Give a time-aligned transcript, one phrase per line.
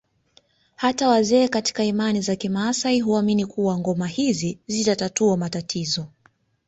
[0.75, 6.05] Hata wazee katika imani za kimaasai huamini kuwa ngoma hizi zitatatua matatizo